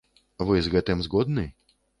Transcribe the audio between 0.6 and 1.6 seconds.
з гэтым згодны?